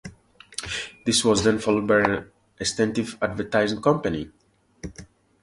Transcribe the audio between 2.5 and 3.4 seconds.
extensive